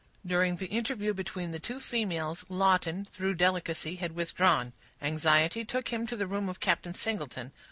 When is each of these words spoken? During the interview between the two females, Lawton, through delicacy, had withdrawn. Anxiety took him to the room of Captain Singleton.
During 0.25 0.55
the 0.55 0.65
interview 0.65 1.13
between 1.13 1.51
the 1.51 1.59
two 1.59 1.79
females, 1.79 2.43
Lawton, 2.49 3.05
through 3.05 3.35
delicacy, 3.35 3.97
had 3.97 4.13
withdrawn. 4.13 4.73
Anxiety 4.99 5.63
took 5.63 5.89
him 5.89 6.07
to 6.07 6.15
the 6.15 6.25
room 6.25 6.49
of 6.49 6.59
Captain 6.59 6.95
Singleton. 6.95 7.51